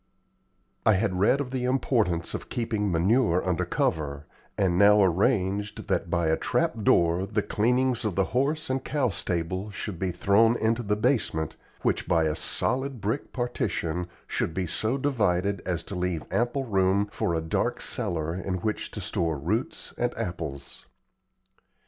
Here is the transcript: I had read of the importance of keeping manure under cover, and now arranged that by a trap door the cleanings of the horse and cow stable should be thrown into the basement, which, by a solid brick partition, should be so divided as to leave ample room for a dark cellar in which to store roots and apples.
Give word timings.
I 0.83 0.93
had 0.93 1.19
read 1.19 1.39
of 1.39 1.51
the 1.51 1.65
importance 1.65 2.33
of 2.33 2.49
keeping 2.49 2.91
manure 2.91 3.47
under 3.47 3.65
cover, 3.65 4.25
and 4.57 4.75
now 4.75 5.03
arranged 5.03 5.87
that 5.89 6.09
by 6.09 6.25
a 6.29 6.37
trap 6.37 6.83
door 6.83 7.27
the 7.27 7.43
cleanings 7.43 8.03
of 8.03 8.15
the 8.15 8.23
horse 8.33 8.71
and 8.71 8.83
cow 8.83 9.11
stable 9.11 9.69
should 9.69 9.99
be 9.99 10.11
thrown 10.11 10.55
into 10.57 10.81
the 10.81 10.95
basement, 10.95 11.55
which, 11.83 12.07
by 12.07 12.23
a 12.23 12.35
solid 12.35 12.99
brick 12.99 13.31
partition, 13.31 14.07
should 14.25 14.55
be 14.55 14.65
so 14.65 14.97
divided 14.97 15.61
as 15.67 15.83
to 15.83 15.93
leave 15.93 16.23
ample 16.31 16.63
room 16.65 17.07
for 17.11 17.35
a 17.35 17.39
dark 17.41 17.79
cellar 17.79 18.33
in 18.33 18.55
which 18.55 18.89
to 18.89 19.01
store 19.01 19.37
roots 19.37 19.93
and 19.99 20.17
apples. 20.17 20.87